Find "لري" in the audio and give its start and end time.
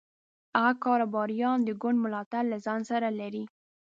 3.19-3.43